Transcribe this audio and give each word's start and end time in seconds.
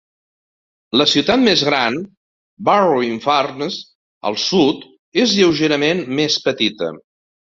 La 0.99 1.05
ciutat 1.09 1.41
més 1.41 1.63
gran, 1.67 1.97
Barrow-in-Furness, 2.69 3.77
al 4.31 4.39
sud, 4.45 4.81
és 5.25 5.35
lleugerament 5.41 6.05
més 6.21 6.39
petita. 6.49 6.91